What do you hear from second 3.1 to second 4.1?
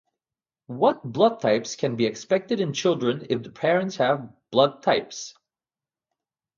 if the parents